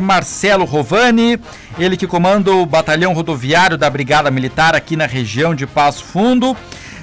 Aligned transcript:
Marcelo 0.00 0.64
Rovani, 0.64 1.38
ele 1.78 1.94
que 1.94 2.06
comanda 2.06 2.50
o 2.50 2.64
batalhão 2.64 3.12
rodoviário 3.12 3.76
da 3.76 3.90
Brigada 3.90 4.30
Militar 4.30 4.74
aqui 4.74 4.96
na 4.96 5.04
região 5.04 5.54
de 5.54 5.66
Passo 5.66 6.02
Fundo. 6.02 6.56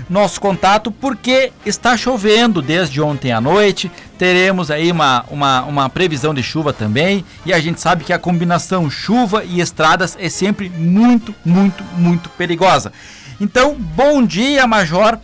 Nosso 0.10 0.42
contato 0.42 0.92
porque 0.92 1.54
está 1.64 1.96
chovendo 1.96 2.60
desde 2.60 3.00
ontem 3.00 3.32
à 3.32 3.40
noite, 3.40 3.92
teremos 4.18 4.72
aí 4.72 4.92
uma, 4.92 5.24
uma, 5.30 5.62
uma 5.62 5.90
previsão 5.92 6.34
de 6.34 6.42
chuva 6.42 6.74
também 6.74 7.24
e 7.46 7.54
a 7.54 7.60
gente 7.60 7.80
sabe 7.80 8.04
que 8.04 8.12
a 8.12 8.18
combinação 8.18 8.90
chuva 8.90 9.44
e 9.46 9.62
estradas 9.62 10.18
é 10.20 10.28
sempre 10.28 10.68
muito, 10.68 11.36
muito, 11.46 11.84
muito 11.96 12.30
perigosa. 12.32 12.92
Então, 13.40 13.76
bom 13.76 14.26
dia, 14.26 14.66
Major. 14.66 15.20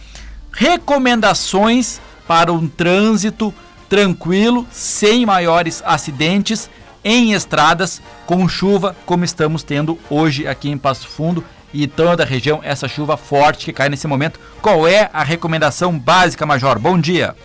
Recomendações 0.52 2.00
para 2.28 2.54
um 2.54 2.68
trânsito 2.68 3.52
tranquilo, 3.90 4.68
sem 4.72 5.26
maiores 5.26 5.82
acidentes 5.84 6.70
em 7.04 7.34
estradas 7.34 8.02
com 8.26 8.48
chuva, 8.48 8.96
como 9.06 9.24
estamos 9.24 9.64
tendo 9.64 9.98
hoje 10.10 10.48
aqui 10.48 10.70
em 10.70 10.78
Passo 10.78 11.08
Fundo 11.08 11.44
e 11.74 11.88
toda 11.88 12.24
a 12.24 12.26
região, 12.26 12.62
essa 12.64 12.88
chuva 12.88 13.18
forte 13.18 13.66
que 13.66 13.74
cai 13.74 13.90
nesse 13.90 14.08
momento. 14.08 14.40
Qual 14.62 14.88
é 14.88 15.10
a 15.14 15.24
recomendação 15.24 15.98
básica, 15.98 16.46
Major? 16.46 16.80
Bom 16.80 17.00
dia. 17.00 17.36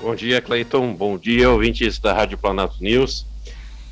Bom 0.00 0.14
dia, 0.14 0.40
Cleiton. 0.40 0.94
Bom 0.94 1.16
dia, 1.16 1.50
ouvintes 1.50 1.98
da 1.98 2.12
Rádio 2.12 2.38
Planalto 2.38 2.76
News. 2.80 3.26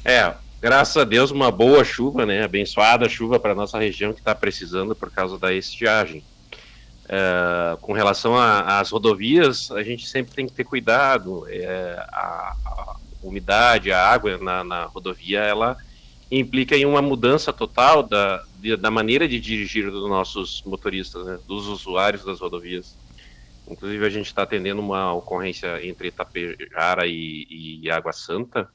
É, 0.05 0.33
graças 0.61 0.97
a 0.97 1.05
Deus, 1.05 1.31
uma 1.31 1.51
boa 1.51 1.85
chuva, 1.85 2.25
né? 2.27 2.43
Abençoada 2.43 3.09
chuva 3.09 3.39
para 3.39 3.55
nossa 3.55 3.79
região 3.79 4.13
que 4.13 4.21
está 4.21 4.35
precisando 4.35 4.95
por 4.95 5.11
causa 5.11 5.39
da 5.39 5.53
estiagem. 5.53 6.25
É, 7.09 7.77
com 7.81 7.93
relação 7.93 8.37
às 8.37 8.91
rodovias, 8.91 9.71
a 9.73 9.83
gente 9.83 10.07
sempre 10.07 10.35
tem 10.35 10.47
que 10.47 10.53
ter 10.53 10.65
cuidado. 10.65 11.45
É, 11.49 11.97
a, 12.13 12.55
a, 12.65 12.97
umidade, 13.23 13.93
a 13.93 14.07
água 14.07 14.39
na, 14.39 14.65
na 14.65 14.85
rodovia, 14.85 15.41
ela 15.41 15.77
implica 16.31 16.77
em 16.77 16.87
uma 16.87 17.03
mudança 17.03 17.53
total 17.53 18.03
da, 18.03 18.45
de, 18.59 18.77
da 18.77 18.91
maneira 18.91 19.27
de 19.27 19.41
dirigir 19.41 19.91
dos 19.91 20.09
nossos 20.09 20.63
motoristas, 20.65 21.27
né, 21.27 21.39
dos 21.47 21.67
usuários 21.67 22.25
das 22.25 22.41
rodovias. 22.41 22.97
Inclusive, 23.69 24.05
a 24.05 24.11
gente 24.11 24.27
está 24.27 24.43
atendendo 24.43 24.81
uma 24.81 25.13
ocorrência 25.13 25.85
entre 25.87 26.09
Itapejara 26.09 27.07
e, 27.07 27.81
e 27.83 27.91
Água 27.91 28.13
Santa 28.13 28.69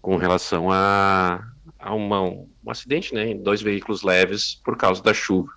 com 0.00 0.16
relação 0.16 0.70
a, 0.70 1.42
a 1.78 1.94
uma, 1.94 2.22
um 2.22 2.48
acidente 2.66 3.14
né, 3.14 3.28
em 3.28 3.42
dois 3.42 3.60
veículos 3.60 4.02
leves 4.02 4.60
por 4.64 4.76
causa 4.76 5.02
da 5.02 5.12
chuva. 5.12 5.52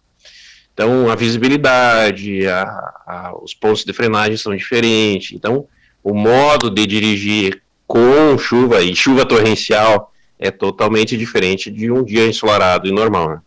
Então, 0.73 1.09
a 1.09 1.15
visibilidade, 1.15 2.47
a, 2.47 2.63
a, 3.05 3.33
os 3.41 3.53
pontos 3.53 3.85
de 3.85 3.93
frenagem 3.93 4.35
são 4.37 4.55
diferentes. 4.55 5.31
Então, 5.33 5.67
o 6.03 6.13
modo 6.13 6.69
de 6.69 6.85
dirigir 6.85 7.62
com 7.93 8.35
chuva 8.39 8.81
e 8.81 8.95
chuva 8.95 9.23
torrencial 9.23 10.11
é 10.39 10.49
totalmente 10.49 11.15
diferente 11.15 11.69
de 11.69 11.91
um 11.91 12.03
dia 12.03 12.25
ensolarado 12.25 12.87
e 12.87 12.91
normal. 12.91 13.29
Né? 13.29 13.41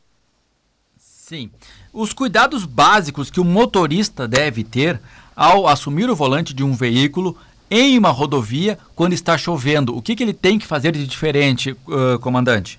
Sim. 0.97 1.51
Os 1.93 2.13
cuidados 2.13 2.65
básicos 2.65 3.29
que 3.29 3.41
o 3.41 3.45
motorista 3.45 4.29
deve 4.29 4.63
ter 4.63 5.01
ao 5.35 5.67
assumir 5.67 6.09
o 6.09 6.15
volante 6.15 6.55
de 6.55 6.63
um 6.63 6.75
veículo 6.75 7.37
em 7.69 7.99
uma 7.99 8.11
rodovia 8.11 8.79
quando 8.95 9.15
está 9.15 9.37
chovendo. 9.37 9.97
O 9.97 10.01
que, 10.01 10.15
que 10.15 10.23
ele 10.23 10.33
tem 10.33 10.61
que 10.61 10.67
fazer 10.67 10.93
de 10.93 11.05
diferente, 11.05 11.73
uh, 11.73 12.17
comandante? 12.21 12.79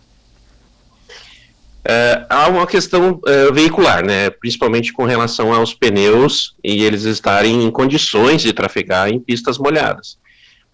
É, 1.83 2.25
há 2.29 2.47
uma 2.47 2.65
questão 2.65 3.19
veicular, 3.53 4.05
né, 4.05 4.29
principalmente 4.29 4.93
com 4.93 5.03
relação 5.03 5.53
aos 5.53 5.73
pneus 5.73 6.55
e 6.63 6.83
eles 6.83 7.03
estarem 7.03 7.63
em 7.63 7.71
condições 7.71 8.41
de 8.41 8.53
trafegar 8.53 9.09
em 9.09 9.19
pistas 9.19 9.57
molhadas 9.57 10.17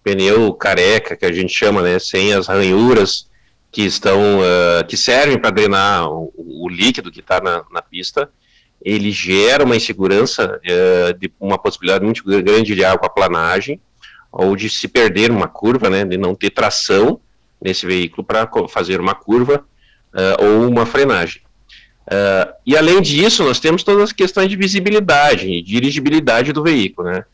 pneu 0.04 0.52
careca, 0.52 1.16
que 1.16 1.24
a 1.24 1.32
gente 1.32 1.52
chama, 1.52 1.82
né, 1.82 1.98
sem 1.98 2.34
as 2.34 2.46
ranhuras 2.46 3.26
que 3.72 3.82
estão, 3.82 4.38
uh, 4.38 4.86
que 4.86 4.96
servem 4.96 5.38
para 5.38 5.50
drenar 5.50 6.08
o, 6.08 6.32
o, 6.36 6.68
líquido 6.68 7.10
que 7.10 7.18
está 7.18 7.40
na, 7.40 7.64
na, 7.72 7.82
pista, 7.82 8.30
ele 8.80 9.10
gera 9.10 9.64
uma 9.64 9.74
insegurança 9.74 10.60
uh, 10.60 11.18
de 11.18 11.32
uma 11.40 11.58
possibilidade 11.58 12.04
muito 12.04 12.22
grande 12.22 12.74
de 12.74 12.84
aquaplanagem, 12.84 13.80
ou 14.30 14.54
de 14.54 14.68
se 14.68 14.86
perder 14.86 15.30
uma 15.30 15.48
curva, 15.48 15.88
né, 15.88 16.04
de 16.04 16.16
não 16.16 16.34
ter 16.34 16.50
tração 16.50 17.20
nesse 17.60 17.86
veículo 17.86 18.22
para 18.22 18.48
fazer 18.68 19.00
uma 19.00 19.14
curva 19.14 19.64
uh, 20.12 20.44
ou 20.44 20.68
uma 20.68 20.84
frenagem. 20.84 21.42
Uh, 22.06 22.52
e 22.66 22.76
além 22.76 23.00
disso, 23.00 23.42
nós 23.42 23.58
temos 23.58 23.82
todas 23.82 24.04
as 24.04 24.12
questões 24.12 24.50
de 24.50 24.56
visibilidade 24.56 25.48
e 25.48 25.62
dirigibilidade 25.62 26.52
do 26.52 26.62
veículo, 26.62 27.10
né? 27.10 27.24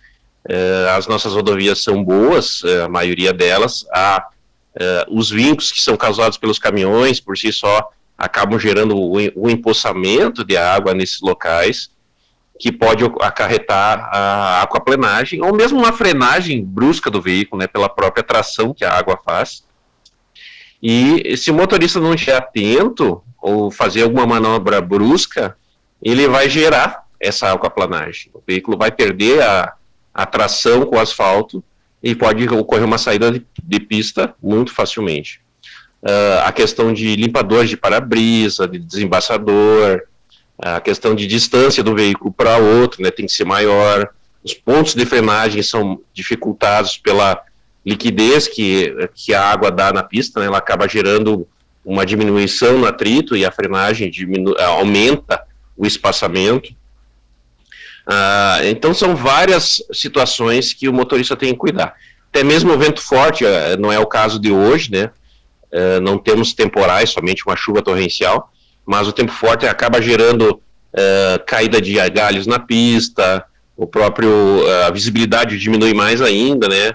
Uh, 0.49 0.89
as 0.97 1.07
nossas 1.07 1.35
rodovias 1.35 1.83
são 1.83 2.03
boas, 2.03 2.63
uh, 2.63 2.85
a 2.85 2.89
maioria 2.89 3.33
delas. 3.33 3.85
Há 3.93 4.29
uh, 4.75 5.19
os 5.19 5.31
vincos 5.31 5.71
que 5.71 5.83
são 5.83 5.97
causados 5.97 6.39
pelos 6.39 6.59
caminhões, 6.59 7.21
por 7.21 7.37
si 7.37 7.53
só, 7.53 7.91
acabam 8.17 8.59
gerando 8.59 8.97
o, 8.97 9.17
o 9.35 9.51
empoçamento 9.51 10.45
de 10.45 10.57
água 10.57 10.95
nesses 10.95 11.21
locais, 11.21 11.91
que 12.59 12.71
pode 12.71 13.05
acarretar 13.21 14.11
a 14.13 14.63
aquaplenagem, 14.63 15.43
ou 15.43 15.55
mesmo 15.55 15.79
uma 15.79 15.93
frenagem 15.93 16.63
brusca 16.63 17.11
do 17.11 17.21
veículo, 17.21 17.61
né, 17.61 17.67
pela 17.67 17.89
própria 17.89 18.23
tração 18.23 18.75
que 18.75 18.85
a 18.85 18.93
água 18.93 19.19
faz. 19.25 19.65
E 20.83 21.37
se 21.39 21.51
o 21.51 21.55
motorista 21.55 21.99
não 21.99 22.13
estiver 22.13 22.37
atento, 22.37 23.23
ou 23.41 23.71
fazer 23.71 24.03
alguma 24.03 24.27
manobra 24.27 24.81
brusca, 24.81 25.57
ele 26.03 26.29
vai 26.29 26.51
gerar 26.51 27.07
essa 27.19 27.53
aquaplanagem. 27.53 28.31
O 28.35 28.43
veículo 28.47 28.77
vai 28.77 28.91
perder 28.91 29.43
a, 29.43 29.73
atração 30.15 30.85
com 30.87 30.97
o 30.97 31.01
asfalto 31.01 31.63
e 32.03 32.15
pode 32.15 32.49
ocorrer 32.49 32.85
uma 32.85 32.99
saída 32.99 33.31
de, 33.31 33.47
de 33.63 33.81
pista 33.81 34.35
muito 34.43 34.73
facilmente. 34.73 35.41
Uh, 36.03 36.41
a 36.45 36.53
questão 36.53 36.93
de 36.93 37.15
limpadores 37.17 37.69
de 37.69 37.77
para-brisa, 37.77 38.67
de 38.67 38.79
desembaçador, 38.79 40.03
a 40.59 40.81
questão 40.81 41.15
de 41.15 41.27
distância 41.27 41.83
do 41.83 41.95
veículo 41.95 42.33
para 42.33 42.57
outro, 42.57 43.03
né, 43.03 43.11
tem 43.11 43.27
que 43.27 43.33
ser 43.33 43.45
maior. 43.45 44.09
Os 44.43 44.55
pontos 44.55 44.95
de 44.95 45.05
frenagem 45.05 45.63
são 45.63 46.01
dificultados 46.13 46.97
pela 46.97 47.43
liquidez 47.85 48.47
que, 48.47 48.95
que 49.15 49.35
a 49.35 49.43
água 49.43 49.71
dá 49.71 49.93
na 49.93 50.03
pista, 50.03 50.41
né, 50.41 50.47
ela 50.47 50.59
acaba 50.59 50.89
gerando 50.89 51.47
uma 51.85 52.05
diminuição 52.05 52.79
no 52.79 52.87
atrito 52.87 53.35
e 53.35 53.45
a 53.45 53.51
frenagem 53.51 54.11
diminu 54.11 54.55
aumenta 54.59 55.43
o 55.77 55.87
espaçamento. 55.87 56.75
Ah, 58.13 58.59
então 58.65 58.93
são 58.93 59.15
várias 59.15 59.81
situações 59.93 60.75
que 60.75 60.89
o 60.89 60.93
motorista 60.93 61.37
tem 61.37 61.53
que 61.53 61.59
cuidar. 61.59 61.95
Até 62.29 62.43
mesmo 62.43 62.73
o 62.73 62.79
vento 62.79 63.01
forte, 63.01 63.45
uh, 63.45 63.79
não 63.79 63.93
é 63.93 64.01
o 64.01 64.07
caso 64.07 64.41
de 64.41 64.51
hoje, 64.51 64.91
né? 64.91 65.13
Uh, 65.73 66.01
não 66.01 66.19
temos 66.19 66.53
temporais, 66.53 67.11
somente 67.11 67.47
uma 67.47 67.55
chuva 67.55 67.83
torrencial, 67.83 68.53
mas 68.85 69.07
o 69.07 69.13
tempo 69.13 69.31
forte 69.31 69.65
acaba 69.65 70.03
gerando 70.03 70.61
caída 71.47 71.81
de 71.81 71.95
galhos 72.11 72.49
na 72.49 72.59
pista, 72.59 73.45
o 73.77 73.87
próprio 73.87 74.29
a 74.85 74.91
visibilidade 74.91 75.57
diminui 75.57 75.95
mais 75.95 76.21
ainda, 76.21 76.67
né? 76.67 76.95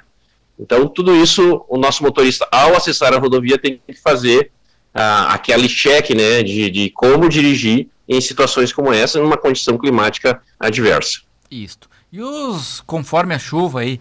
Então 0.60 0.86
tudo 0.90 1.16
isso 1.16 1.64
o 1.70 1.78
nosso 1.78 2.04
motorista 2.04 2.46
ao 2.52 2.76
acessar 2.76 3.14
a 3.14 3.18
rodovia 3.18 3.58
tem 3.58 3.80
que 3.88 3.94
fazer 3.94 4.52
aquele 4.94 5.70
cheque, 5.70 6.14
né, 6.14 6.44
de, 6.44 6.70
de 6.70 6.90
como 6.90 7.30
dirigir 7.30 7.88
em 8.08 8.22
situações 8.22 8.72
como 8.72 8.94
essa, 8.94 9.20
numa 9.20 9.38
condição 9.38 9.78
climática 9.78 10.42
adversa. 10.60 11.22
Isto. 11.50 11.90
E 12.12 12.22
os, 12.22 12.82
conforme 12.86 13.34
a 13.34 13.40
chuva 13.40 13.82
aí 13.82 14.00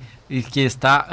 que 0.51 0.61
está 0.61 1.07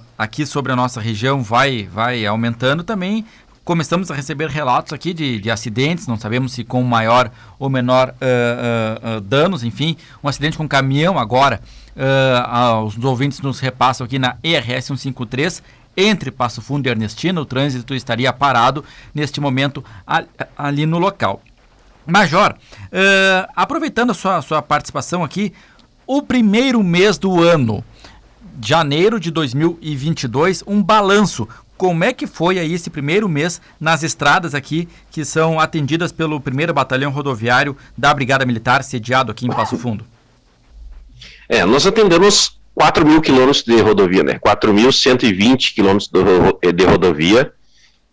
uh, 0.00 0.04
aqui 0.16 0.44
sobre 0.44 0.72
a 0.72 0.76
nossa 0.76 1.00
região 1.00 1.42
vai, 1.42 1.88
vai 1.90 2.26
aumentando 2.26 2.82
também, 2.82 3.24
começamos 3.64 4.10
a 4.10 4.14
receber 4.14 4.48
relatos 4.48 4.92
aqui 4.92 5.12
de, 5.12 5.38
de 5.40 5.50
acidentes, 5.50 6.06
não 6.06 6.18
sabemos 6.18 6.52
se 6.52 6.64
com 6.64 6.82
maior 6.82 7.30
ou 7.58 7.68
menor 7.68 8.08
uh, 8.08 9.18
uh, 9.18 9.20
danos, 9.20 9.62
enfim, 9.62 9.96
um 10.22 10.28
acidente 10.28 10.56
com 10.56 10.66
caminhão 10.68 11.18
agora, 11.18 11.60
os 12.86 12.96
ouvintes 13.04 13.40
nos 13.40 13.58
repassam 13.58 14.04
aqui 14.04 14.20
na 14.20 14.36
ERS 14.42 14.84
153, 14.86 15.62
entre 15.96 16.30
Passo 16.30 16.62
Fundo 16.62 16.86
e 16.86 16.90
Ernestina, 16.90 17.40
o 17.40 17.44
trânsito 17.44 17.92
estaria 17.92 18.32
parado 18.32 18.84
neste 19.12 19.40
momento 19.40 19.84
ali 20.56 20.86
no 20.86 20.98
local. 20.98 21.42
Major, 22.08 22.52
uh, 22.54 23.52
aproveitando 23.54 24.10
a 24.10 24.14
sua, 24.14 24.40
sua 24.40 24.62
participação 24.62 25.22
aqui, 25.22 25.52
o 26.06 26.22
primeiro 26.22 26.82
mês 26.82 27.18
do 27.18 27.42
ano, 27.42 27.84
janeiro 28.64 29.20
de 29.20 29.30
2022, 29.30 30.64
um 30.66 30.82
balanço. 30.82 31.46
Como 31.76 32.02
é 32.02 32.12
que 32.12 32.26
foi 32.26 32.58
aí 32.58 32.72
esse 32.72 32.88
primeiro 32.88 33.28
mês 33.28 33.60
nas 33.78 34.02
estradas 34.02 34.54
aqui 34.54 34.88
que 35.10 35.22
são 35.24 35.60
atendidas 35.60 36.10
pelo 36.10 36.40
primeiro 36.40 36.72
batalhão 36.72 37.12
rodoviário 37.12 37.76
da 37.96 38.12
Brigada 38.12 38.46
Militar 38.46 38.82
sediado 38.82 39.30
aqui 39.30 39.46
em 39.46 39.50
Passo 39.50 39.76
Fundo? 39.76 40.04
É, 41.46 41.64
nós 41.64 41.86
atendemos 41.86 42.58
4 42.74 43.06
mil 43.06 43.20
quilômetros 43.20 43.62
de 43.62 43.80
rodovia, 43.80 44.24
né? 44.24 44.38
4.120 44.38 45.74
quilômetros 45.74 46.10
de 46.10 46.84
rodovia 46.84 47.52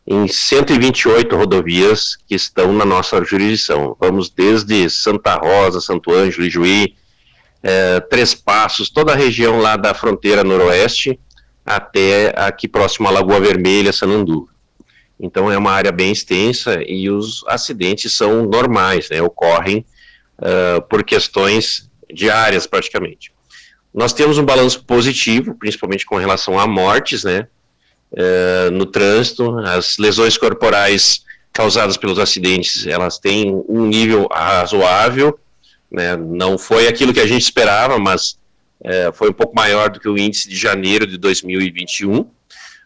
em 0.08 0.28
128 0.28 1.36
rodovias 1.36 2.16
que 2.28 2.36
estão 2.36 2.72
na 2.74 2.86
nossa 2.86 3.24
jurisdição. 3.24 3.98
Vamos 4.00 4.30
desde 4.30 4.90
Santa 4.90 5.36
Rosa, 5.36 5.82
Santo 5.82 6.14
Ângelo, 6.14 6.46
Ijuí, 6.46 6.96
é, 7.64 8.00
Três 8.02 8.36
Passos, 8.36 8.90
toda 8.90 9.14
a 9.14 9.16
região 9.16 9.60
lá 9.60 9.76
da 9.76 9.96
fronteira 9.96 10.44
noroeste, 10.44 11.20
até 11.66 12.32
aqui 12.38 12.68
próximo 12.68 13.08
à 13.08 13.12
Lagoa 13.12 13.40
Vermelha, 13.40 13.92
Sanandu. 13.92 14.48
Então 15.20 15.52
é 15.52 15.58
uma 15.58 15.72
área 15.72 15.92
bem 15.92 16.12
extensa 16.12 16.84
e 16.86 17.10
os 17.10 17.44
acidentes 17.48 18.14
são 18.14 18.46
normais, 18.46 19.10
né, 19.10 19.22
ocorrem 19.22 19.84
uh, 20.38 20.82
por 20.84 21.04
questões 21.04 21.90
diárias 22.14 22.68
praticamente. 22.68 23.34
Nós 23.92 24.14
temos 24.14 24.38
um 24.38 24.46
balanço 24.46 24.84
positivo, 24.84 25.56
principalmente 25.56 26.06
com 26.06 26.18
relação 26.18 26.60
a 26.60 26.68
mortes, 26.68 27.24
né, 27.24 27.48
uh, 28.16 28.72
no 28.72 28.86
trânsito, 28.86 29.58
as 29.60 29.98
lesões 29.98 30.38
corporais 30.38 31.24
causadas 31.52 31.96
pelos 31.96 32.20
acidentes, 32.20 32.86
elas 32.86 33.18
têm 33.18 33.64
um 33.70 33.86
nível 33.86 34.28
razoável, 34.32 35.40
né, 35.90 36.18
não 36.18 36.58
foi 36.58 36.88
aquilo 36.88 37.14
que 37.14 37.20
a 37.22 37.28
gente 37.28 37.44
esperava, 37.44 37.98
mas 37.98 38.38
uh, 38.82 39.14
foi 39.14 39.30
um 39.30 39.34
pouco 39.34 39.56
maior 39.56 39.90
do 39.90 40.00
que 40.00 40.10
o 40.10 40.18
índice 40.18 40.50
de 40.50 40.56
janeiro 40.56 41.08
de 41.08 41.18
2021, 41.18 42.30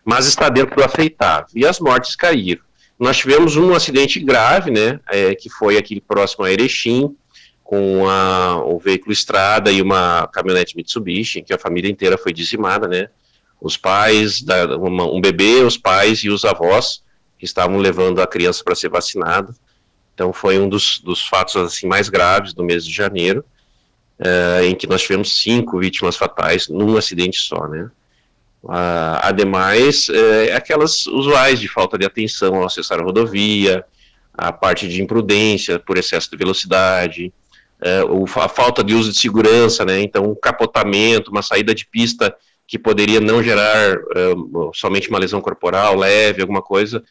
mas 0.05 0.27
está 0.27 0.49
dentro 0.49 0.75
do 0.75 0.83
aceitável. 0.83 1.47
E 1.55 1.65
as 1.65 1.79
mortes 1.79 2.15
caíram. 2.15 2.61
Nós 2.99 3.17
tivemos 3.17 3.55
um 3.55 3.73
acidente 3.73 4.19
grave, 4.19 4.69
né, 4.69 4.99
é, 5.09 5.33
que 5.33 5.49
foi 5.49 5.77
aquele 5.77 6.01
próximo 6.01 6.43
a 6.43 6.51
Erechim, 6.51 7.15
com 7.63 8.07
a, 8.09 8.61
veículo 8.83 9.13
estrada 9.13 9.71
e 9.71 9.81
uma 9.81 10.27
caminhonete 10.27 10.75
Mitsubishi, 10.75 11.39
em 11.39 11.43
que 11.43 11.53
a 11.53 11.57
família 11.57 11.89
inteira 11.89 12.17
foi 12.17 12.33
dizimada, 12.33 12.87
né, 12.87 13.09
os 13.61 13.77
pais, 13.77 14.41
da, 14.41 14.77
uma, 14.77 15.06
um 15.06 15.19
bebê, 15.19 15.61
os 15.63 15.77
pais 15.77 16.19
e 16.19 16.29
os 16.29 16.45
avós, 16.45 17.03
que 17.38 17.45
estavam 17.45 17.77
levando 17.77 18.21
a 18.21 18.27
criança 18.27 18.63
para 18.63 18.75
ser 18.75 18.89
vacinada. 18.89 19.53
Então 20.13 20.33
foi 20.33 20.59
um 20.59 20.67
dos, 20.67 21.00
dos 21.00 21.25
fatos 21.25 21.56
assim 21.56 21.88
mais 21.88 22.09
graves 22.09 22.53
do 22.53 22.63
mês 22.63 22.85
de 22.85 22.91
janeiro, 22.91 23.44
é, 24.19 24.65
em 24.65 24.75
que 24.75 24.88
nós 24.88 25.01
tivemos 25.01 25.39
cinco 25.41 25.79
vítimas 25.79 26.17
fatais 26.17 26.67
num 26.67 26.97
acidente 26.97 27.39
só, 27.39 27.67
né. 27.67 27.89
Ah, 28.67 29.29
ademais, 29.29 30.09
é, 30.09 30.53
aquelas 30.53 31.06
usuais 31.07 31.59
de 31.59 31.69
falta 31.69 31.97
de 31.97 32.06
atenção 32.06 32.56
ao 32.56 32.65
acessar 32.65 33.00
a 33.00 33.03
rodovia, 33.03 33.85
a 34.33 34.51
parte 34.51 34.88
de 34.88 35.01
imprudência 35.01 35.79
por 35.79 35.97
excesso 35.97 36.29
de 36.29 36.35
velocidade, 36.35 37.33
é, 37.81 38.03
o, 38.03 38.25
a 38.35 38.50
falta 38.50 38.83
de 38.83 38.94
uso 38.94 39.11
de 39.13 39.17
segurança, 39.17 39.85
né? 39.85 40.01
Então, 40.01 40.25
um 40.25 40.35
capotamento, 40.35 41.31
uma 41.31 41.41
saída 41.41 41.73
de 41.73 41.85
pista 41.85 42.35
que 42.69 42.77
poderia 42.77 43.19
não 43.19 43.42
gerar 43.42 43.95
é, 43.95 44.33
somente 44.75 45.10
uma 45.10 45.18
lesão 45.18 45.42
corporal 45.42 45.95
leve, 45.95 46.39
alguma 46.39 46.62
coisa 46.62 47.04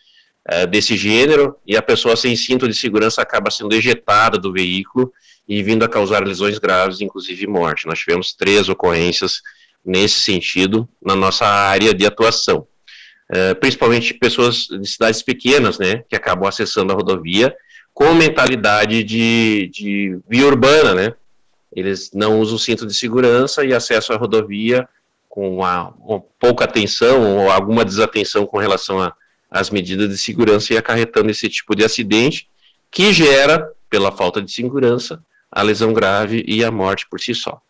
é, 0.48 0.64
desse 0.64 0.96
gênero, 0.96 1.56
e 1.66 1.76
a 1.76 1.82
pessoa 1.82 2.14
sem 2.14 2.36
cinto 2.36 2.68
de 2.68 2.74
segurança 2.74 3.20
acaba 3.20 3.50
sendo 3.50 3.74
ejetada 3.74 4.38
do 4.38 4.52
veículo 4.52 5.12
e 5.48 5.60
vindo 5.60 5.84
a 5.84 5.88
causar 5.88 6.24
lesões 6.24 6.60
graves, 6.60 7.00
inclusive 7.00 7.44
morte. 7.48 7.88
Nós 7.88 7.98
tivemos 7.98 8.32
três 8.32 8.68
ocorrências 8.68 9.42
nesse 9.84 10.20
sentido 10.20 10.88
na 11.04 11.16
nossa 11.16 11.44
área 11.44 11.92
de 11.92 12.06
atuação. 12.06 12.64
Uh, 13.28 13.54
principalmente 13.58 14.14
pessoas 14.14 14.68
de 14.68 14.88
cidades 14.88 15.22
pequenas, 15.22 15.76
né, 15.76 16.04
que 16.08 16.14
acabam 16.14 16.48
acessando 16.48 16.92
a 16.92 16.96
rodovia 16.96 17.54
com 17.92 18.14
mentalidade 18.14 19.02
de, 19.02 19.68
de 19.72 20.18
via 20.28 20.46
urbana, 20.46 20.94
né, 20.94 21.14
eles 21.74 22.10
não 22.14 22.40
usam 22.40 22.56
cinto 22.56 22.86
de 22.86 22.94
segurança 22.94 23.64
e 23.64 23.74
acessam 23.74 24.14
a 24.14 24.18
rodovia 24.18 24.88
com 25.38 25.54
uma, 25.54 25.94
uma 26.00 26.20
pouca 26.40 26.64
atenção 26.64 27.22
ou 27.22 27.48
alguma 27.48 27.84
desatenção 27.84 28.44
com 28.44 28.58
relação 28.58 29.12
às 29.48 29.70
medidas 29.70 30.08
de 30.08 30.18
segurança 30.18 30.74
e 30.74 30.76
acarretando 30.76 31.30
esse 31.30 31.48
tipo 31.48 31.76
de 31.76 31.84
acidente 31.84 32.48
que 32.90 33.12
gera, 33.12 33.72
pela 33.88 34.10
falta 34.10 34.42
de 34.42 34.50
segurança, 34.50 35.22
a 35.48 35.62
lesão 35.62 35.92
grave 35.92 36.44
e 36.44 36.64
a 36.64 36.72
morte 36.72 37.06
por 37.08 37.20
si 37.20 37.36
só. 37.36 37.62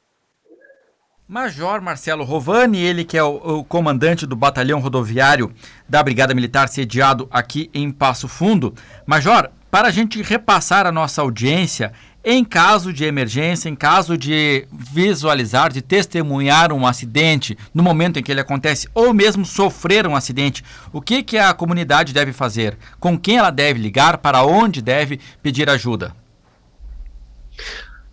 Major 1.29 1.83
Marcelo 1.83 2.25
Rovani, 2.25 2.81
ele 2.81 3.05
que 3.05 3.19
é 3.19 3.23
o, 3.23 3.59
o, 3.59 3.65
comandante 3.65 4.27
do 4.27 4.35
batalhão 4.35 4.81
rodoviário 4.81 5.53
da 5.87 6.03
Brigada 6.03 6.35
Militar 6.35 6.71
sediado 6.71 7.29
aqui 7.31 7.69
em 7.75 7.91
Passo 7.91 8.27
Fundo. 8.29 8.75
Major, 9.05 9.51
para 9.71 9.89
a 9.89 9.91
gente 9.91 10.23
repassar 10.23 10.87
a 10.87 10.93
nossa 10.93 11.21
audiência, 11.21 11.93
em 12.31 12.45
caso 12.45 12.93
de 12.93 13.07
emergência, 13.07 13.71
em 13.71 13.75
caso 13.75 14.15
de 14.15 14.67
visualizar, 14.71 15.73
de 15.73 15.81
testemunhar 15.81 16.75
um 16.75 16.87
acidente 16.87 17.57
no 17.73 17.83
momento 17.83 18.19
em 18.19 18.23
que 18.23 18.31
ele 18.31 18.43
acontece, 18.43 18.87
ou 18.93 19.15
mesmo 19.15 19.47
sofrer 19.47 20.07
um 20.07 20.15
acidente, 20.15 20.63
o 20.93 21.01
que, 21.01 21.23
que 21.23 21.39
a 21.39 21.55
comunidade 21.55 22.13
deve 22.13 22.35
fazer? 22.35 22.77
Com 23.01 23.19
quem 23.19 23.39
ela 23.39 23.49
deve 23.49 23.81
ligar? 23.81 24.19
Para 24.19 24.45
onde 24.45 24.83
deve 24.83 25.19
pedir 25.43 25.71
ajuda? 25.71 26.15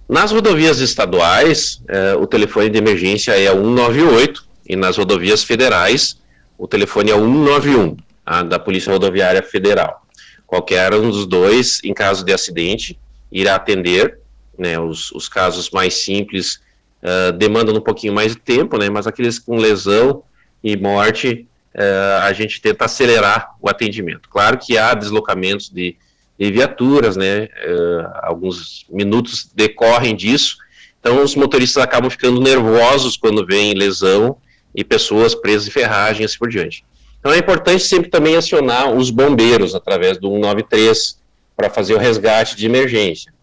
Nas 0.07 0.31
rodovias 0.31 0.79
estaduais, 0.79 1.81
é, 1.89 2.15
o 2.15 2.25
telefone 2.25 2.69
de 2.69 2.77
emergência 2.77 3.33
é 3.33 3.51
198 3.51 4.47
e 4.65 4.77
nas 4.77 4.97
rodovias 4.97 5.43
federais, 5.43 6.21
o 6.57 6.69
telefone 6.69 7.11
é 7.11 7.15
191, 7.15 7.97
a 8.25 8.43
da 8.43 8.57
Polícia 8.57 8.93
Rodoviária 8.93 9.43
Federal. 9.43 10.05
Qualquer 10.47 10.93
um 10.93 11.11
dos 11.11 11.25
dois, 11.25 11.81
em 11.83 11.93
caso 11.93 12.23
de 12.23 12.31
acidente, 12.31 12.97
irá 13.31 13.55
atender. 13.55 14.19
Né, 14.57 14.79
os, 14.79 15.11
os 15.11 15.27
casos 15.27 15.69
mais 15.69 15.95
simples 15.95 16.61
uh, 17.03 17.33
demandam 17.33 17.75
um 17.75 17.81
pouquinho 17.81 18.13
mais 18.13 18.33
de 18.33 18.39
tempo, 18.39 18.77
né, 18.77 18.89
mas 18.89 19.05
aqueles 19.05 19.37
com 19.37 19.57
lesão 19.57 20.23
e 20.63 20.77
morte, 20.77 21.45
uh, 21.75 22.21
a 22.21 22.31
gente 22.31 22.61
tenta 22.61 22.85
acelerar 22.85 23.53
o 23.61 23.69
atendimento. 23.69 24.29
Claro 24.29 24.57
que 24.57 24.77
há 24.77 24.93
deslocamentos 24.93 25.69
de 25.69 25.97
e 26.37 26.51
viaturas, 26.51 27.15
né? 27.15 27.45
Uh, 27.45 28.11
alguns 28.21 28.85
minutos 28.89 29.49
decorrem 29.53 30.15
disso. 30.15 30.57
Então, 30.99 31.23
os 31.23 31.35
motoristas 31.35 31.81
acabam 31.81 32.09
ficando 32.09 32.41
nervosos 32.41 33.15
quando 33.15 33.45
vem 33.45 33.73
lesão 33.73 34.37
e 34.73 34.83
pessoas 34.83 35.33
presas 35.33 35.67
em 35.67 35.71
ferragem 35.71 36.23
e 36.23 36.25
assim 36.25 36.37
por 36.37 36.49
diante. 36.49 36.83
Então, 37.19 37.31
é 37.31 37.37
importante 37.37 37.83
sempre 37.83 38.09
também 38.09 38.35
acionar 38.35 38.91
os 38.91 39.09
bombeiros 39.09 39.73
através 39.73 40.17
do 40.17 40.29
193 40.29 41.17
para 41.55 41.69
fazer 41.69 41.93
o 41.93 41.97
resgate 41.97 42.55
de 42.55 42.65
emergência. 42.65 43.33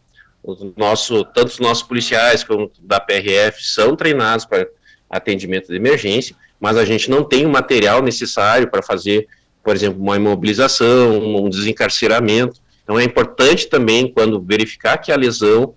O 0.43 0.73
nosso, 0.77 1.25
tanto 1.25 1.49
os 1.49 1.59
nossos 1.59 1.83
policiais 1.83 2.43
como 2.43 2.71
da 2.81 2.99
PRF 2.99 3.65
são 3.65 3.95
treinados 3.95 4.45
para 4.45 4.67
atendimento 5.09 5.69
de 5.69 5.77
emergência, 5.77 6.35
mas 6.59 6.77
a 6.77 6.85
gente 6.85 7.11
não 7.11 7.23
tem 7.23 7.47
o 7.47 7.51
material 7.51 8.03
necessário 8.03 8.69
para 8.69 8.83
fazer, 8.83 9.29
por 9.63 9.75
exemplo, 9.75 10.01
uma 10.01 10.17
imobilização, 10.17 11.19
um 11.19 11.49
desencarceramento. 11.49 12.61
Então 12.83 12.99
é 12.99 13.05
importante 13.05 13.69
também, 13.69 14.13
quando 14.13 14.41
verificar 14.41 14.99
que 14.99 15.13
a 15.13 15.17
lesão, 15.17 15.75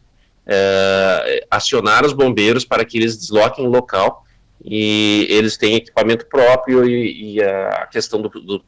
é, 0.47 1.45
acionar 1.49 2.05
os 2.05 2.13
bombeiros 2.13 2.65
para 2.65 2.85
que 2.85 2.97
eles 2.97 3.17
desloquem 3.17 3.65
o 3.65 3.69
local 3.69 4.23
e 4.63 5.27
eles 5.29 5.57
têm 5.57 5.75
equipamento 5.75 6.25
próprio 6.25 6.87
e, 6.87 7.35
e 7.35 7.43
a 7.43 7.87
questão 7.91 8.21
do, 8.21 8.29
do, 8.29 8.63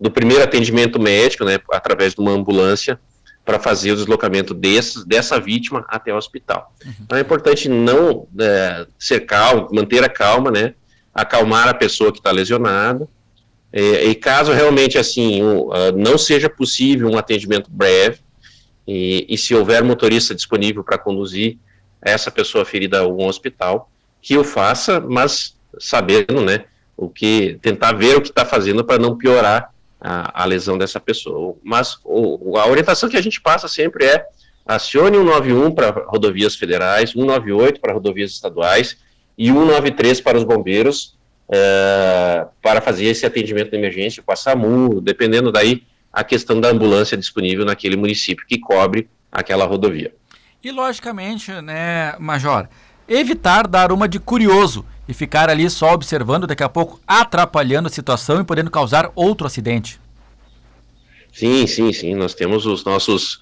do, 0.00 0.10
primeiro 0.10 0.42
atendimento 0.42 1.00
médico, 1.00 1.44
né, 1.44 1.58
através 1.70 2.14
de 2.14 2.20
uma 2.20 2.32
ambulância, 2.32 2.98
para 3.44 3.58
fazer 3.58 3.92
o 3.92 3.96
deslocamento 3.96 4.54
desse, 4.54 5.06
dessa 5.06 5.40
vítima 5.40 5.84
até 5.88 6.12
o 6.14 6.16
hospital. 6.16 6.72
Uhum. 6.84 6.92
Então 7.00 7.18
é 7.18 7.20
importante 7.20 7.68
não 7.68 8.28
é, 8.38 8.86
ser 8.98 9.20
calmo, 9.20 9.68
manter 9.72 10.04
a 10.04 10.08
calma, 10.08 10.50
né, 10.50 10.74
acalmar 11.12 11.68
a 11.68 11.74
pessoa 11.74 12.12
que 12.12 12.18
está 12.18 12.30
lesionada, 12.30 13.08
e, 13.72 14.10
e 14.10 14.14
caso 14.14 14.52
realmente 14.52 14.96
assim 14.98 15.42
uh, 15.42 15.92
não 15.96 16.16
seja 16.16 16.48
possível 16.48 17.08
um 17.08 17.18
atendimento 17.18 17.70
breve, 17.70 18.20
e, 18.86 19.26
e 19.28 19.38
se 19.38 19.54
houver 19.54 19.82
motorista 19.82 20.34
disponível 20.34 20.82
para 20.82 20.98
conduzir 20.98 21.58
essa 22.00 22.30
pessoa 22.30 22.64
ferida 22.64 23.00
a 23.00 23.06
um 23.06 23.26
hospital, 23.26 23.90
que 24.20 24.36
o 24.36 24.44
faça, 24.44 25.00
mas 25.00 25.56
sabendo, 25.78 26.40
né, 26.42 26.64
o 26.96 27.08
que 27.08 27.58
tentar 27.62 27.92
ver 27.92 28.16
o 28.16 28.20
que 28.20 28.28
está 28.28 28.44
fazendo 28.44 28.84
para 28.84 28.98
não 28.98 29.16
piorar 29.16 29.71
a, 30.02 30.42
a, 30.42 30.44
lesão 30.44 30.76
dessa 30.76 30.98
pessoa. 30.98 31.56
Mas 31.62 31.98
o, 32.04 32.58
a 32.58 32.66
orientação 32.66 33.08
que 33.08 33.16
a 33.16 33.22
gente 33.22 33.40
passa 33.40 33.68
sempre 33.68 34.04
é 34.06 34.26
acione 34.66 35.16
191 35.16 35.70
para 35.72 35.90
rodovias 36.06 36.56
federais, 36.56 37.10
198 37.10 37.80
para 37.80 37.92
rodovias 37.92 38.32
estaduais 38.32 38.96
e 39.38 39.46
193 39.46 40.20
para 40.20 40.38
os 40.38 40.44
bombeiros 40.44 41.16
é, 41.50 42.46
para 42.62 42.80
fazer 42.80 43.06
esse 43.06 43.26
atendimento 43.26 43.70
de 43.70 43.76
emergência 43.76 44.22
com 44.22 44.32
a 44.32 44.36
SAMU, 44.36 45.00
dependendo 45.00 45.52
daí 45.52 45.82
a 46.12 46.24
questão 46.24 46.60
da 46.60 46.68
ambulância 46.68 47.16
disponível 47.16 47.64
naquele 47.64 47.96
município 47.96 48.46
que 48.46 48.58
cobre 48.58 49.08
aquela 49.30 49.64
rodovia. 49.64 50.14
E 50.62 50.70
logicamente, 50.70 51.50
né, 51.60 52.14
Major, 52.18 52.68
evitar 53.08 53.66
dar 53.66 53.92
uma 53.92 54.08
de 54.08 54.20
curioso 54.20 54.84
e 55.12 55.14
ficar 55.14 55.50
ali 55.50 55.68
só 55.68 55.92
observando, 55.92 56.46
daqui 56.46 56.62
a 56.62 56.70
pouco 56.70 56.98
atrapalhando 57.06 57.86
a 57.86 57.90
situação 57.90 58.40
e 58.40 58.44
podendo 58.44 58.70
causar 58.70 59.12
outro 59.14 59.46
acidente. 59.46 60.00
Sim, 61.30 61.66
sim, 61.66 61.92
sim. 61.92 62.14
Nós 62.14 62.32
temos 62.32 62.64
os 62.64 62.82
nossos 62.82 63.34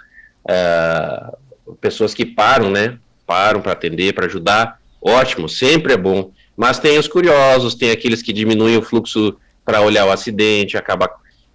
uh, 0.44 1.36
pessoas 1.80 2.12
que 2.12 2.26
param, 2.26 2.72
né? 2.72 2.98
Param 3.24 3.62
para 3.62 3.70
atender, 3.70 4.12
para 4.12 4.26
ajudar. 4.26 4.80
Ótimo, 5.00 5.48
sempre 5.48 5.92
é 5.92 5.96
bom. 5.96 6.32
Mas 6.56 6.80
tem 6.80 6.98
os 6.98 7.06
curiosos, 7.06 7.76
tem 7.76 7.92
aqueles 7.92 8.20
que 8.20 8.32
diminuem 8.32 8.76
o 8.76 8.82
fluxo 8.82 9.36
para 9.64 9.80
olhar 9.80 10.06
o 10.06 10.10
acidente, 10.10 10.76
acaba 10.76 11.08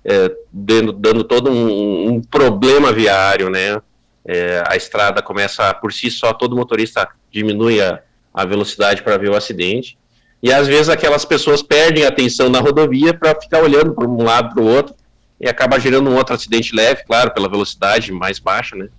é, 0.05 0.31
dando, 0.49 0.93
dando, 0.93 1.25
todo 1.25 1.51
um, 1.51 2.07
um, 2.07 2.21
problema 2.21 2.93
viário, 2.93 3.49
né? 3.49 3.81
É, 4.25 4.63
a 4.65 4.77
estrada 4.77 5.21
começa 5.21 5.73
por 5.73 5.91
si 5.91 6.09
só, 6.09 6.31
todo 6.31 6.55
motorista 6.55 7.05
diminui 7.29 7.81
a, 7.81 8.01
a 8.33 8.45
velocidade 8.45 9.03
para 9.03 9.17
ver 9.17 9.29
o 9.29 9.35
acidente. 9.35 9.97
E 10.45 10.53
às 10.53 10.67
vezes 10.67 10.89
aquelas 10.89 11.25
pessoas 11.25 11.63
perdem 11.63 12.05
a 12.05 12.09
atenção 12.09 12.49
na 12.49 12.59
rodovia 12.59 13.15
para 13.15 13.33
ficar 13.33 13.63
olhando 13.63 13.95
para 13.95 14.07
um 14.07 14.21
lado 14.21 14.53
para 14.53 14.63
o 14.63 14.67
outro 14.67 14.93
e 15.41 15.49
acaba 15.49 15.79
gerando 15.79 16.07
um 16.07 16.15
outro 16.15 16.35
acidente 16.35 16.75
leve, 16.75 17.03
claro, 17.03 17.33
pela 17.33 17.49
velocidade 17.49 18.11
mais 18.11 18.37
baixa, 18.37 18.75
né? 18.75 18.89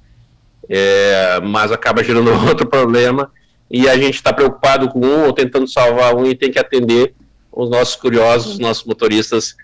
É, 0.68 1.38
mas 1.44 1.70
acaba 1.70 2.02
gerando 2.02 2.32
outro 2.48 2.66
problema 2.66 3.30
e 3.70 3.88
a 3.88 3.96
gente 3.96 4.16
está 4.16 4.32
preocupado 4.32 4.88
com 4.88 4.98
um 4.98 5.26
ou 5.26 5.32
tentando 5.32 5.68
salvar 5.68 6.16
um 6.16 6.26
e 6.26 6.34
tem 6.34 6.50
que 6.50 6.58
atender 6.58 7.14
os 7.52 7.70
nossos 7.70 7.94
curiosos, 7.94 8.54
os 8.54 8.58
nossos 8.58 8.82
motoristas 8.82 9.54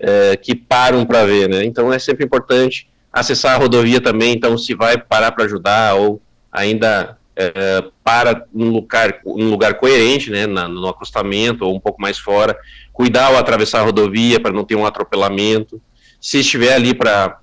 é, 0.00 0.38
que 0.38 0.54
param 0.54 1.04
para 1.04 1.26
ver, 1.26 1.50
né? 1.50 1.66
Então 1.66 1.92
é 1.92 1.98
sempre 1.98 2.24
importante 2.24 2.88
acessar 3.12 3.56
a 3.56 3.58
rodovia 3.58 4.00
também, 4.00 4.32
então 4.32 4.56
se 4.56 4.74
vai 4.74 4.96
parar 4.96 5.32
para 5.32 5.44
ajudar 5.44 5.96
ou 5.96 6.18
ainda 6.50 7.18
é, 7.36 7.84
para 8.02 8.46
num 8.52 8.70
lugar, 8.70 9.20
num 9.24 9.50
lugar 9.50 9.74
coerente, 9.74 10.30
né, 10.30 10.46
na, 10.46 10.66
no 10.66 10.88
acostamento 10.88 11.64
ou 11.64 11.74
um 11.74 11.80
pouco 11.80 12.00
mais 12.00 12.18
fora, 12.18 12.58
cuidar 12.92 13.26
ao 13.26 13.36
atravessar 13.36 13.80
a 13.80 13.84
rodovia 13.84 14.40
para 14.40 14.52
não 14.52 14.64
ter 14.64 14.74
um 14.74 14.86
atropelamento, 14.86 15.80
se 16.18 16.40
estiver 16.40 16.72
ali 16.72 16.94
para 16.94 17.38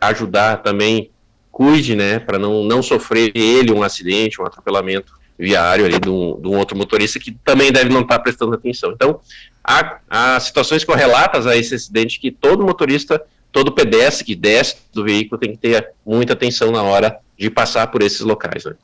ajudar 0.00 0.62
também, 0.62 1.10
cuide, 1.52 1.94
né, 1.94 2.18
para 2.18 2.38
não, 2.38 2.64
não 2.64 2.82
sofrer 2.82 3.30
ele 3.34 3.72
um 3.72 3.82
acidente, 3.82 4.40
um 4.40 4.46
atropelamento 4.46 5.12
viário 5.38 5.84
ali 5.84 6.00
de 6.00 6.08
um, 6.08 6.40
de 6.40 6.48
um 6.48 6.56
outro 6.56 6.76
motorista 6.76 7.18
que 7.18 7.30
também 7.44 7.70
deve 7.70 7.90
não 7.90 8.00
estar 8.00 8.16
tá 8.16 8.22
prestando 8.22 8.54
atenção. 8.54 8.92
Então, 8.92 9.20
há, 9.62 9.98
há 10.08 10.40
situações 10.40 10.82
correlatas 10.82 11.46
a 11.46 11.54
esse 11.56 11.74
acidente 11.74 12.18
que 12.18 12.30
todo 12.30 12.64
motorista, 12.64 13.22
todo 13.52 13.72
pedestre 13.72 14.24
que 14.24 14.34
desce 14.34 14.76
do 14.94 15.04
veículo 15.04 15.38
tem 15.38 15.52
que 15.52 15.58
ter 15.58 15.90
muita 16.06 16.32
atenção 16.32 16.70
na 16.70 16.82
hora 16.82 17.18
de 17.38 17.50
passar 17.50 17.86
por 17.88 18.02
esses 18.02 18.20
locais. 18.20 18.64
Né? 18.64 18.74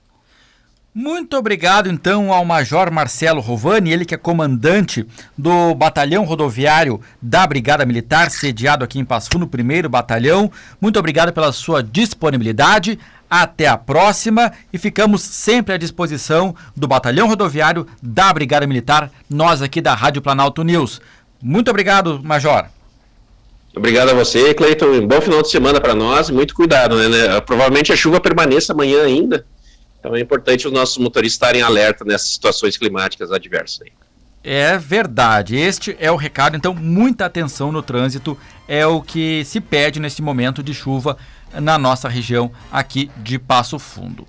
Muito 0.95 1.39
obrigado 1.39 1.89
então 1.89 2.31
ao 2.31 2.45
Major 2.45 2.91
Marcelo 2.93 3.41
Rovani, 3.41 3.91
ele 3.91 4.05
que 4.05 4.15
é 4.15 4.19
comandante 4.19 5.07
do 5.39 5.75
Batalhão 5.75 6.23
Rodoviário 6.25 7.01
da 7.21 7.47
Brigada 7.47 7.87
Militar, 7.87 8.31
sediado 8.31 8.85
aqui 8.85 8.99
em 8.99 9.05
Passo 9.05 9.31
Fundo, 9.33 9.47
primeiro 9.47 9.89
batalhão. 9.89 10.53
Muito 10.79 10.99
obrigado 10.99 11.33
pela 11.33 11.51
sua 11.51 11.83
disponibilidade. 11.83 12.99
Até 13.31 13.67
a 13.67 13.79
próxima 13.79 14.53
e 14.71 14.77
ficamos 14.77 15.23
sempre 15.23 15.73
à 15.73 15.79
disposição 15.79 16.55
do 16.77 16.87
Batalhão 16.87 17.27
Rodoviário 17.27 17.87
da 18.03 18.31
Brigada 18.31 18.67
Militar, 18.67 19.11
nós 19.31 19.63
aqui 19.63 19.81
da 19.81 19.95
Rádio 19.95 20.21
Planalto 20.21 20.63
News. 20.63 21.01
Muito 21.43 21.71
obrigado, 21.71 22.21
Major. 22.23 22.67
Obrigado 23.75 24.11
a 24.11 24.15
você, 24.15 24.53
Cleiton. 24.53 24.89
Um 24.89 25.07
bom 25.07 25.23
final 25.23 25.41
de 25.41 25.51
semana 25.51 25.81
para 25.81 25.95
nós. 25.95 26.29
Muito 26.29 26.55
cuidado, 26.55 26.97
né? 26.97 27.41
Provavelmente 27.41 27.91
a 27.91 27.97
chuva 27.97 28.21
permaneça 28.21 28.75
amanhã 28.75 29.03
ainda. 29.03 29.47
Então 30.03 30.17
é 30.17 30.21
importante 30.21 30.67
os 30.67 30.73
nossos 30.73 30.99
motoristas 30.99 31.35
estarem 31.35 31.63
alerta 31.63 32.05
nessas 32.05 32.31
situações 32.31 32.77
climáticas 32.77 33.31
adversas. 33.31 33.83
Aí. 33.83 33.93
É 34.43 34.77
verdade. 34.77 35.55
Este 35.55 35.97
é 36.01 36.11
o 36.11 36.17
recado. 36.17 36.57
Então, 36.57 36.75
muita 36.75 37.25
atenção 37.25 37.71
no 37.71 37.83
trânsito 37.83 38.37
é 38.67 38.85
o 38.85 39.01
que 39.01 39.45
se 39.45 39.61
pede 39.61 40.01
neste 40.01 40.21
momento 40.21 40.61
de 40.61 40.75
chuva 40.75 41.17
na 41.55 41.79
nossa 41.79 42.09
região 42.09 42.51
aqui 42.73 43.13
de 43.19 43.39
Passo 43.39 43.79
Fundo. 43.79 44.27